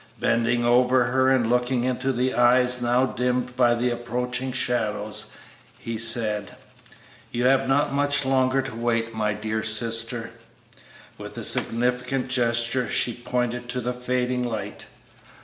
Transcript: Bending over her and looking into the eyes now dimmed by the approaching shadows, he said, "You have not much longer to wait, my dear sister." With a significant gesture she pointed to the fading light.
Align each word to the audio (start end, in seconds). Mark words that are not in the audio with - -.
Bending 0.19 0.65
over 0.65 1.03
her 1.03 1.29
and 1.29 1.47
looking 1.47 1.83
into 1.83 2.11
the 2.11 2.33
eyes 2.33 2.81
now 2.81 3.05
dimmed 3.05 3.55
by 3.55 3.75
the 3.75 3.91
approaching 3.91 4.51
shadows, 4.51 5.27
he 5.77 5.99
said, 5.99 6.55
"You 7.31 7.43
have 7.45 7.67
not 7.67 7.93
much 7.93 8.25
longer 8.25 8.63
to 8.63 8.75
wait, 8.75 9.13
my 9.13 9.35
dear 9.35 9.61
sister." 9.61 10.31
With 11.19 11.37
a 11.37 11.43
significant 11.43 12.29
gesture 12.29 12.89
she 12.89 13.13
pointed 13.13 13.69
to 13.69 13.79
the 13.79 13.93
fading 13.93 14.41
light. 14.41 14.87